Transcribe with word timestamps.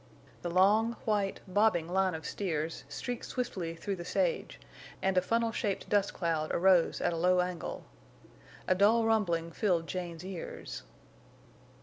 The 0.41 0.49
long, 0.49 0.93
white, 1.05 1.41
bobbing 1.47 1.87
line 1.87 2.15
of 2.15 2.25
steers 2.25 2.85
streaked 2.89 3.23
swiftly 3.25 3.75
through 3.75 3.97
the 3.97 4.03
sage, 4.03 4.59
and 4.99 5.15
a 5.15 5.21
funnel 5.21 5.51
shaped 5.51 5.89
dust 5.89 6.11
cloud 6.11 6.49
arose 6.51 7.01
at 7.01 7.13
a 7.13 7.17
low 7.17 7.39
angle. 7.39 7.85
A 8.67 8.73
dull 8.73 9.05
rumbling 9.05 9.51
filled 9.51 9.85
Jane's 9.85 10.25
ears. 10.25 10.81